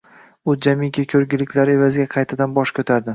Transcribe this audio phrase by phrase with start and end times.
[0.53, 3.09] U jamiki ko’rgiliklari evaziga qaytadan bosh ko’tardi.